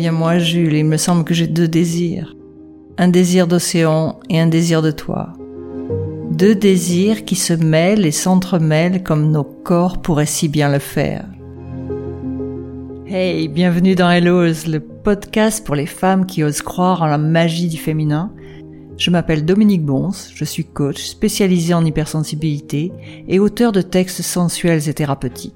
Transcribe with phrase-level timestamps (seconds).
[0.00, 2.34] bien moi, Jules, il me semble que j'ai deux désirs.
[2.96, 5.34] Un désir d'océan et un désir de toi.
[6.30, 11.26] Deux désirs qui se mêlent et s'entremêlent comme nos corps pourraient si bien le faire.
[13.08, 17.68] Hey, bienvenue dans Hellos, le podcast pour les femmes qui osent croire en la magie
[17.68, 18.32] du féminin.
[18.96, 22.90] Je m'appelle Dominique Bons, je suis coach spécialisé en hypersensibilité
[23.28, 25.54] et auteur de textes sensuels et thérapeutiques.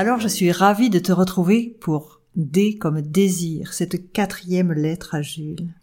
[0.00, 5.20] Alors je suis ravie de te retrouver pour D comme désir, cette quatrième lettre à
[5.20, 5.74] Jules.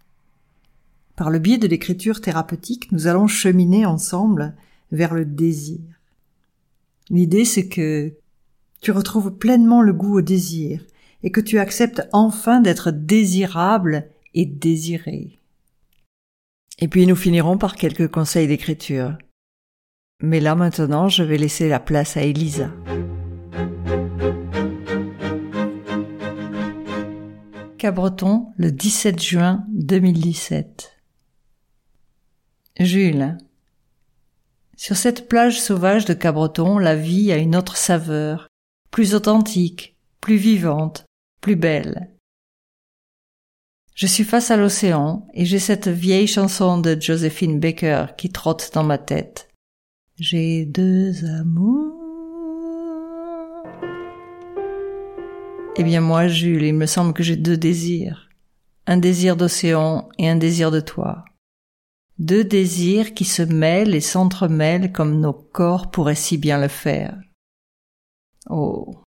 [1.16, 4.56] Par le biais de l'écriture thérapeutique, nous allons cheminer ensemble
[4.92, 5.82] vers le désir.
[7.12, 8.12] L'idée c'est que
[8.82, 10.84] tu retrouves pleinement le goût au désir
[11.22, 15.38] et que tu acceptes enfin d'être désirable et désiré.
[16.80, 19.16] Et puis nous finirons par quelques conseils d'écriture.
[20.24, 22.72] Mais là maintenant, je vais laisser la place à Elisa.
[27.78, 30.98] Cabreton, le 17 juin 2017.
[32.80, 33.38] Jules.
[34.76, 38.48] Sur cette plage sauvage de Cabreton, la vie a une autre saveur,
[38.90, 41.06] plus authentique, plus vivante,
[41.40, 42.12] plus belle.
[43.94, 48.72] Je suis face à l'océan et j'ai cette vieille chanson de Josephine Baker qui trotte
[48.74, 49.50] dans ma tête.
[50.20, 52.07] J'ai deux amours.
[55.80, 58.30] Eh bien moi, Jules, il me semble que j'ai deux désirs.
[58.88, 61.24] Un désir d'océan et un désir de toi.
[62.18, 67.16] Deux désirs qui se mêlent et s'entremêlent comme nos corps pourraient si bien le faire.
[68.50, 69.04] Oh.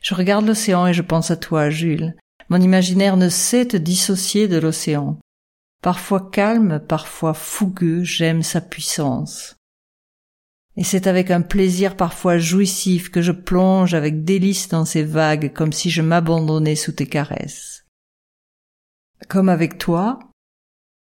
[0.00, 2.14] Je regarde l'océan et je pense à toi, Jules.
[2.50, 5.18] Mon imaginaire ne sait te dissocier de l'océan.
[5.82, 9.56] Parfois calme, parfois fougueux, j'aime sa puissance
[10.76, 15.52] et c'est avec un plaisir parfois jouissif que je plonge avec délice dans ces vagues
[15.52, 17.84] comme si je m'abandonnais sous tes caresses.
[19.28, 20.18] Comme avec toi,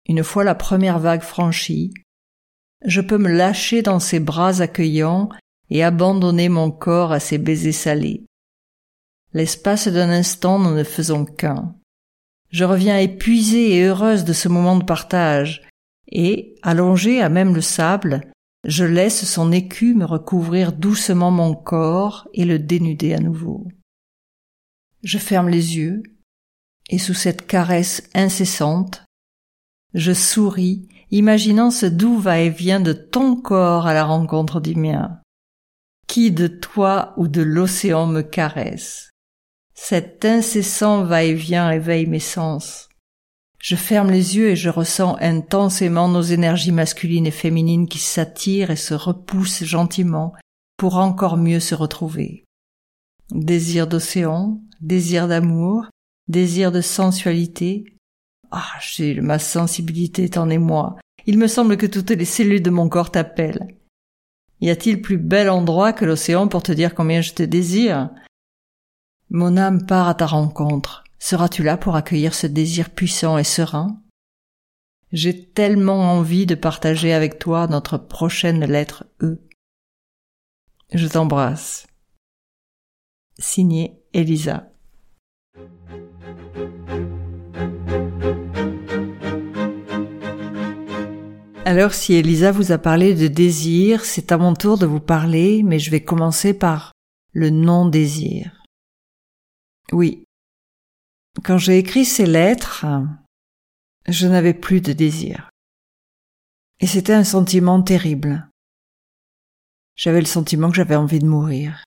[0.06, 1.94] une fois la première vague franchie,
[2.84, 5.28] je peux me lâcher dans ses bras accueillants
[5.68, 8.24] et abandonner mon corps à ses baisers salés.
[9.32, 11.74] L'espace d'un instant nous ne faisons qu'un.
[12.50, 15.68] Je reviens épuisée et heureuse de ce moment de partage,
[16.08, 18.32] et, allongée à même le sable,
[18.64, 23.66] je laisse son écume recouvrir doucement mon corps et le dénuder à nouveau.
[25.02, 26.02] Je ferme les yeux,
[26.90, 29.04] et sous cette caresse incessante,
[29.94, 35.20] je souris, imaginant ce doux va-et-vient de ton corps à la rencontre du mien.
[36.06, 39.10] Qui de toi ou de l'océan me caresse?
[39.74, 42.89] Cet incessant va-et-vient éveille mes sens.
[43.60, 48.70] Je ferme les yeux et je ressens intensément nos énergies masculines et féminines qui s'attirent
[48.70, 50.32] et se repoussent gentiment
[50.78, 52.44] pour encore mieux se retrouver.
[53.30, 55.86] Désir d'océan, désir d'amour,
[56.26, 57.84] désir de sensualité.
[58.50, 60.96] Ah, Gilles, ma sensibilité est en émoi.
[61.26, 63.76] Il me semble que toutes les cellules de mon corps t'appellent.
[64.62, 68.08] Y a-t-il plus bel endroit que l'océan pour te dire combien je te désire?
[69.28, 71.04] Mon âme part à ta rencontre.
[71.22, 74.02] Seras-tu là pour accueillir ce désir puissant et serein?
[75.12, 79.38] J'ai tellement envie de partager avec toi notre prochaine lettre E.
[80.92, 81.86] Je t'embrasse.
[83.38, 84.72] Signé Elisa.
[91.66, 95.62] Alors si Elisa vous a parlé de désir, c'est à mon tour de vous parler,
[95.62, 96.92] mais je vais commencer par
[97.32, 98.64] le non-désir.
[99.92, 100.24] Oui,
[101.44, 102.86] quand j'ai écrit ces lettres,
[104.06, 105.50] je n'avais plus de désir.
[106.80, 108.48] Et c'était un sentiment terrible.
[109.96, 111.84] J'avais le sentiment que j'avais envie de mourir.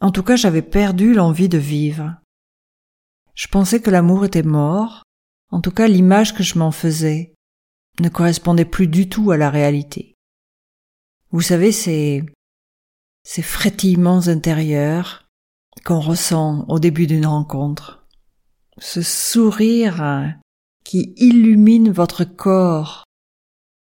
[0.00, 2.16] En tout cas, j'avais perdu l'envie de vivre.
[3.34, 5.04] Je pensais que l'amour était mort.
[5.50, 7.34] En tout cas, l'image que je m'en faisais
[8.00, 10.14] ne correspondait plus du tout à la réalité.
[11.30, 12.24] Vous savez, ces,
[13.22, 15.28] ces frétillements intérieurs
[15.84, 17.95] qu'on ressent au début d'une rencontre
[18.78, 20.34] ce sourire
[20.84, 23.04] qui illumine votre corps,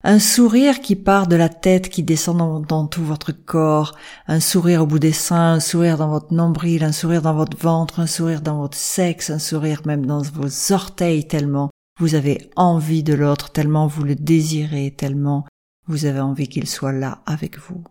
[0.02, 3.96] un sourire qui part de la tête, qui descend dans, tout votre corps,
[4.26, 7.56] un sourire au bout des seins, un sourire dans votre nombril, un sourire dans votre
[7.58, 12.50] ventre, un sourire dans votre sexe, un sourire même dans vos orteils tellement vous avez
[12.56, 15.46] envie de l'autre, tellement vous le désirez, tellement
[15.86, 17.84] vous avez envie qu'il soit là avec vous.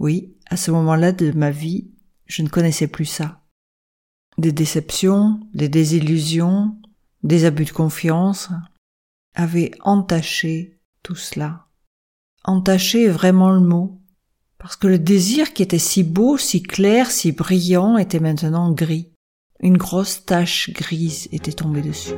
[0.00, 1.92] Oui, à ce moment-là de ma vie,
[2.26, 3.39] je ne connaissais plus ça
[4.40, 6.76] des déceptions, des désillusions,
[7.22, 8.48] des abus de confiance,
[9.34, 11.66] avaient entaché tout cela.
[12.44, 14.00] Entaché vraiment le mot,
[14.58, 19.10] Parce que le désir qui était si beau, si clair, si brillant était maintenant gris.
[19.60, 22.12] Une grosse tache grise était tombée dessus.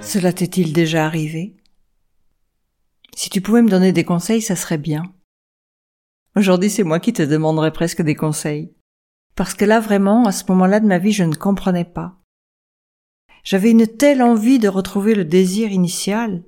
[0.00, 1.56] Cela t'est-il déjà arrivé?
[3.14, 5.02] Si tu pouvais me donner des conseils, ça serait bien.
[6.34, 8.72] Aujourd'hui, c'est moi qui te demanderais presque des conseils.
[9.34, 12.16] Parce que là, vraiment, à ce moment-là de ma vie, je ne comprenais pas.
[13.44, 16.42] J'avais une telle envie de retrouver le désir initial.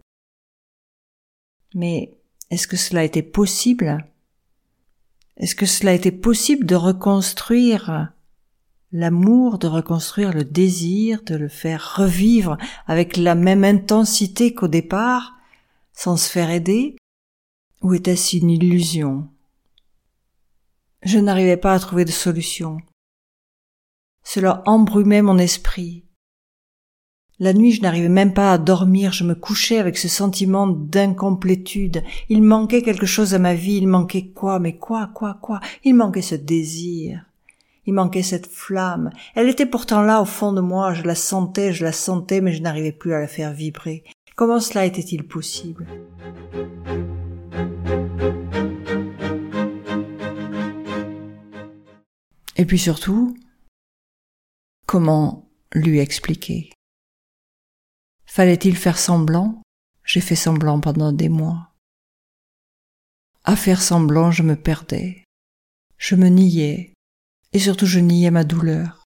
[1.75, 2.19] Mais
[2.50, 4.06] est-ce que cela était possible?
[5.36, 8.12] Est-ce que cela était possible de reconstruire
[8.92, 12.56] l'amour, de reconstruire le désir, de le faire revivre
[12.87, 15.34] avec la même intensité qu'au départ,
[15.92, 16.96] sans se faire aider?
[17.82, 19.28] Ou était-ce une illusion?
[21.04, 22.78] Je n'arrivais pas à trouver de solution.
[24.24, 26.04] Cela embrumait mon esprit.
[27.38, 32.02] La nuit, je n'arrivais même pas à dormir, je me couchais avec ce sentiment d'incomplétude.
[32.30, 35.60] Il manquait quelque chose à ma vie, il manquait quoi, mais quoi, quoi, quoi?
[35.82, 37.26] Il manquait ce désir.
[37.86, 39.10] Il manquait cette flamme.
[39.34, 42.52] Elle était pourtant là au fond de moi, je la sentais, je la sentais, mais
[42.52, 44.04] je n'arrivais plus à la faire vibrer.
[44.36, 45.86] Comment cela était-il possible?
[52.56, 53.36] Et puis surtout,
[54.86, 56.70] comment lui expliquer?
[58.26, 59.62] Fallait-il faire semblant?
[60.04, 61.72] J'ai fait semblant pendant des mois.
[63.44, 65.24] À faire semblant, je me perdais.
[65.98, 66.92] Je me niais,
[67.52, 69.04] et surtout je niais ma douleur.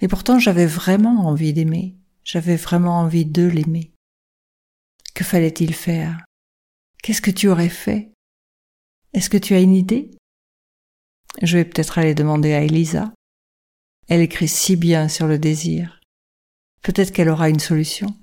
[0.00, 3.92] Et pourtant j'avais vraiment envie d'aimer, j'avais vraiment envie de l'aimer.
[5.14, 6.24] Que fallait-il faire?
[7.02, 8.12] Qu'est-ce que tu aurais fait?
[9.12, 10.10] Est-ce que tu as une idée?
[11.40, 13.12] Je vais peut-être aller demander à Elisa.
[14.08, 16.00] Elle écrit si bien sur le désir.
[16.82, 18.14] Peut-être qu'elle aura une solution.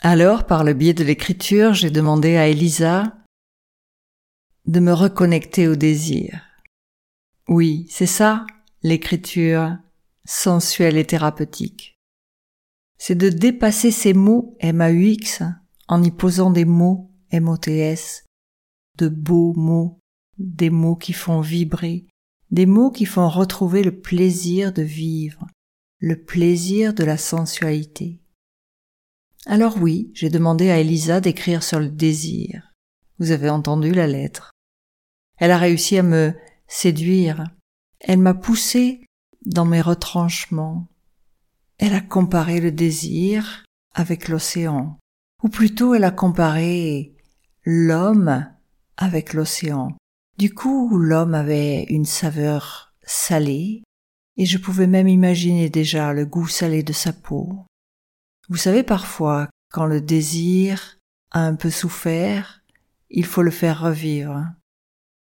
[0.00, 3.16] Alors, par le biais de l'écriture, j'ai demandé à Elisa
[4.66, 6.42] de me reconnecter au désir.
[7.48, 8.46] Oui, c'est ça,
[8.82, 9.76] l'écriture
[10.26, 11.93] sensuelle et thérapeutique.
[13.06, 15.42] C'est de dépasser ces mots M-A-U-X
[15.88, 18.24] en y posant des mots M-O-T-S,
[18.96, 20.00] de beaux mots,
[20.38, 22.06] des mots qui font vibrer,
[22.50, 25.46] des mots qui font retrouver le plaisir de vivre,
[25.98, 28.22] le plaisir de la sensualité.
[29.44, 32.72] Alors oui, j'ai demandé à Elisa d'écrire sur le désir.
[33.18, 34.50] Vous avez entendu la lettre.
[35.36, 36.32] Elle a réussi à me
[36.68, 37.44] séduire.
[38.00, 39.04] Elle m'a poussé
[39.44, 40.88] dans mes retranchements.
[41.78, 44.98] Elle a comparé le désir avec l'océan.
[45.42, 47.14] Ou plutôt elle a comparé
[47.64, 48.46] l'homme
[48.96, 49.96] avec l'océan.
[50.38, 53.82] Du coup, l'homme avait une saveur salée,
[54.36, 57.66] et je pouvais même imaginer déjà le goût salé de sa peau.
[58.48, 60.98] Vous savez parfois, quand le désir
[61.30, 62.62] a un peu souffert,
[63.10, 64.44] il faut le faire revivre.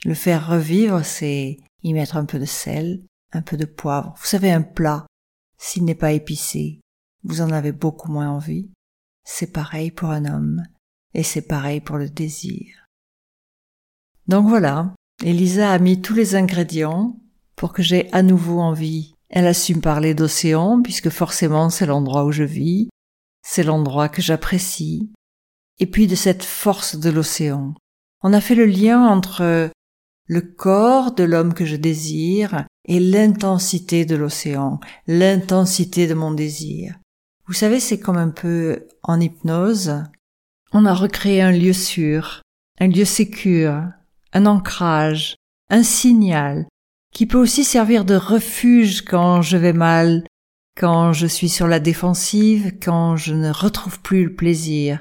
[0.05, 3.03] Le faire revivre, c'est y mettre un peu de sel,
[3.33, 4.13] un peu de poivre.
[4.17, 5.05] Vous savez, un plat,
[5.61, 6.81] s'il n'est pas épicé,
[7.23, 8.71] vous en avez beaucoup moins envie.
[9.23, 10.63] C'est pareil pour un homme,
[11.13, 12.87] et c'est pareil pour le désir.
[14.27, 17.19] Donc voilà, Elisa a mis tous les ingrédients
[17.55, 19.13] pour que j'ai à nouveau envie.
[19.29, 22.89] Elle a su me parler d'océan, puisque forcément c'est l'endroit où je vis,
[23.43, 25.11] c'est l'endroit que j'apprécie,
[25.79, 27.75] et puis de cette force de l'océan.
[28.23, 29.69] On a fait le lien entre
[30.27, 36.99] le corps de l'homme que je désire et l'intensité de l'océan, l'intensité de mon désir.
[37.47, 40.03] Vous savez, c'est comme un peu en hypnose.
[40.73, 42.41] On a recréé un lieu sûr,
[42.81, 43.81] un lieu sécure,
[44.33, 45.37] un ancrage,
[45.69, 46.67] un signal,
[47.13, 50.25] qui peut aussi servir de refuge quand je vais mal,
[50.77, 54.99] quand je suis sur la défensive, quand je ne retrouve plus le plaisir.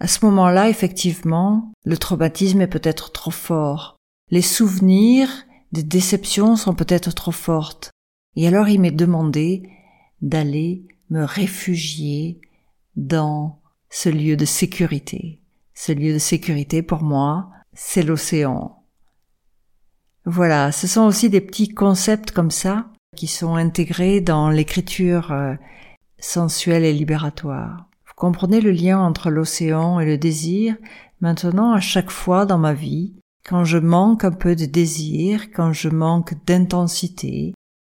[0.00, 3.94] À ce moment-là, effectivement, le traumatisme est peut-être trop fort.
[4.32, 7.90] Les souvenirs des déceptions sont peut-être trop fortes.
[8.36, 9.68] Et alors il m'est demandé
[10.20, 12.40] d'aller me réfugier
[12.96, 13.60] dans
[13.90, 15.40] ce lieu de sécurité.
[15.74, 18.84] Ce lieu de sécurité pour moi, c'est l'océan.
[20.24, 22.86] Voilà, ce sont aussi des petits concepts comme ça
[23.16, 25.54] qui sont intégrés dans l'écriture euh,
[26.18, 27.88] sensuelle et libératoire.
[28.06, 30.76] Vous comprenez le lien entre l'océan et le désir?
[31.20, 33.14] Maintenant à chaque fois dans ma vie,
[33.48, 37.54] quand je manque un peu de désir, quand je manque d'intensité,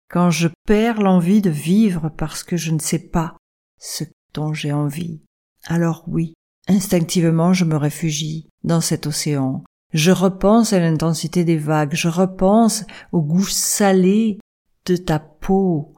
[0.10, 3.38] quand je perds l'envie de vivre parce que je ne sais pas
[3.80, 5.22] ce dont j'ai envie.
[5.66, 6.34] Alors oui,
[6.68, 9.64] instinctivement je me réfugie dans cet océan.
[9.94, 14.40] Je repense à l'intensité des vagues, je repense au goût salé
[14.86, 15.96] de ta peau.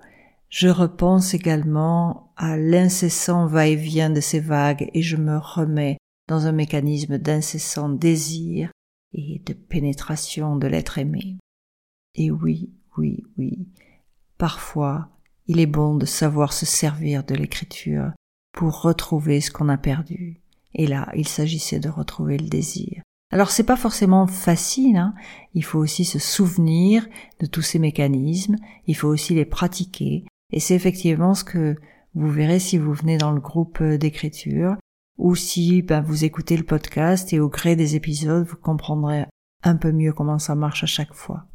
[0.49, 5.97] Je repense également à l'incessant va-et-vient de ces vagues et je me remets
[6.29, 8.71] dans un mécanisme d'incessant désir
[9.13, 11.37] et de pénétration de l'être aimé.
[12.15, 13.67] Et oui, oui, oui,
[14.37, 15.09] parfois
[15.47, 18.11] il est bon de savoir se servir de l'écriture
[18.53, 20.41] pour retrouver ce qu'on a perdu.
[20.73, 23.01] Et là, il s'agissait de retrouver le désir.
[23.31, 25.13] Alors c'est pas forcément facile, hein.
[25.53, 27.05] il faut aussi se souvenir
[27.41, 28.55] de tous ces mécanismes,
[28.87, 30.23] il faut aussi les pratiquer,
[30.53, 31.75] et c'est effectivement ce que
[32.15, 34.77] vous verrez si vous venez dans le groupe d'écriture,
[35.17, 39.25] ou si ben, vous écoutez le podcast et au gré des épisodes, vous comprendrez
[39.63, 41.45] un peu mieux comment ça marche à chaque fois.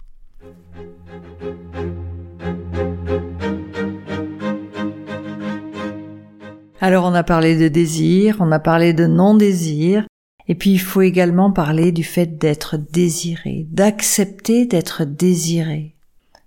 [6.81, 10.05] Alors on a parlé de désir, on a parlé de non-désir,
[10.49, 15.95] et puis il faut également parler du fait d'être désiré, d'accepter d'être désiré.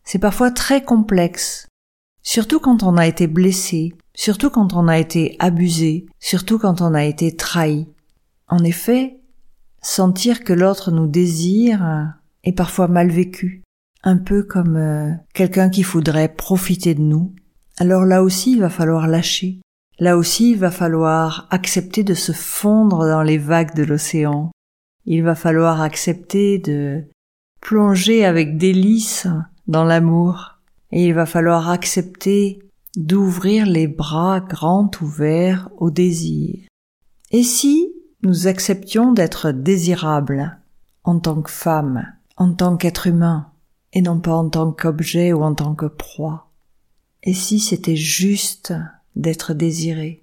[0.03, 1.67] C'est parfois très complexe,
[2.25, 6.93] surtout quand on a été blessé, surtout quand on a été abusé, surtout quand on
[6.93, 7.87] a été trahi.
[8.49, 9.21] En effet,
[9.81, 12.13] sentir que l'autre nous désire
[12.43, 13.63] est parfois mal vécu,
[14.03, 17.33] un peu comme euh, quelqu'un qui voudrait profiter de nous.
[17.77, 19.61] Alors là aussi, il va falloir lâcher,
[19.99, 24.51] Là aussi, il va falloir accepter de se fondre dans les vagues de l'océan.
[25.05, 27.05] Il va falloir accepter de
[27.61, 29.27] plonger avec délice
[29.67, 30.54] dans l'amour.
[30.91, 32.59] Et il va falloir accepter
[32.95, 36.67] d'ouvrir les bras grands ouverts au désir.
[37.31, 40.59] Et si nous acceptions d'être désirables
[41.03, 42.05] en tant que femme,
[42.37, 43.51] en tant qu'être humain,
[43.93, 46.51] et non pas en tant qu'objet ou en tant que proie?
[47.23, 48.73] Et si c'était juste
[49.15, 50.21] d'être désiré?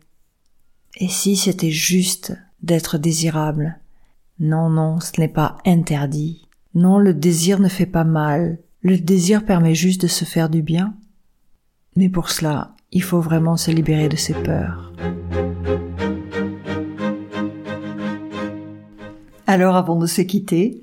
[0.97, 3.79] Et si c'était juste d'être désirable?
[4.39, 6.49] Non, non, ce n'est pas interdit.
[6.75, 8.59] Non, le désir ne fait pas mal.
[8.85, 10.95] Le désir permet juste de se faire du bien.
[11.95, 14.93] Mais pour cela, il faut vraiment se libérer de ses peurs.
[19.47, 20.83] Alors avant de se quitter,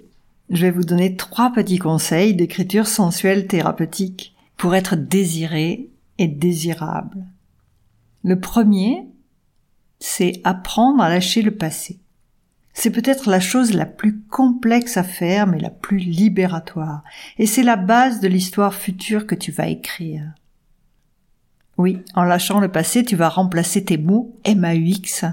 [0.50, 5.90] je vais vous donner trois petits conseils d'écriture sensuelle thérapeutique pour être désiré
[6.20, 7.26] et désirable.
[8.24, 9.08] Le premier,
[10.00, 12.00] c'est apprendre à lâcher le passé.
[12.74, 17.04] C'est peut-être la chose la plus complexe à faire, mais la plus libératoire.
[17.38, 20.34] Et c'est la base de l'histoire future que tu vas écrire.
[21.78, 25.26] Oui, en lâchant le passé, tu vas remplacer tes mots MAUX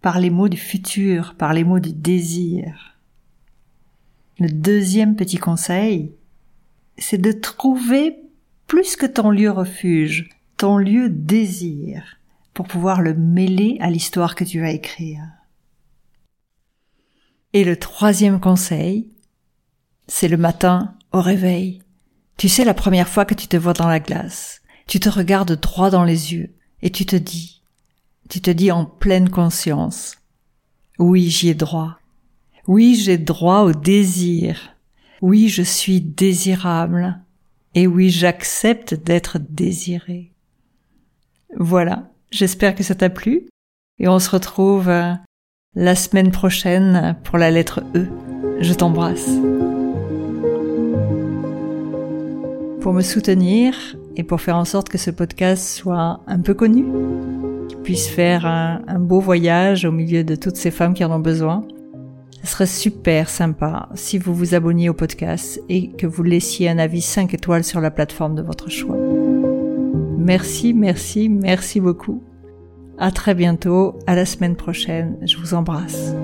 [0.00, 2.96] par les mots du futur, par les mots du désir.
[4.38, 6.12] Le deuxième petit conseil,
[6.98, 8.18] c'est de trouver
[8.66, 12.16] plus que ton lieu refuge, ton lieu désir
[12.54, 15.22] pour pouvoir le mêler à l'histoire que tu vas écrire.
[17.52, 19.10] Et le troisième conseil,
[20.06, 21.82] c'est le matin au réveil.
[22.36, 25.60] Tu sais la première fois que tu te vois dans la glace, tu te regardes
[25.60, 27.62] droit dans les yeux et tu te dis,
[28.28, 30.16] tu te dis en pleine conscience,
[30.98, 31.98] oui j'y ai droit,
[32.66, 34.74] oui j'ai droit au désir,
[35.20, 37.20] oui je suis désirable,
[37.74, 40.32] et oui j'accepte d'être désiré.
[41.58, 43.48] Voilà, j'espère que ça t'a plu.
[43.98, 45.12] Et on se retrouve euh,
[45.74, 48.06] la semaine prochaine pour la lettre E.
[48.60, 49.30] Je t'embrasse.
[52.80, 56.84] Pour me soutenir et pour faire en sorte que ce podcast soit un peu connu,
[57.68, 61.20] qu'il puisse faire un, beau voyage au milieu de toutes ces femmes qui en ont
[61.20, 61.64] besoin,
[62.42, 66.78] ce serait super sympa si vous vous abonniez au podcast et que vous laissiez un
[66.78, 68.96] avis 5 étoiles sur la plateforme de votre choix.
[70.18, 72.22] Merci, merci, merci beaucoup.
[72.98, 75.16] À très bientôt, à la semaine prochaine.
[75.22, 76.14] Je vous embrasse.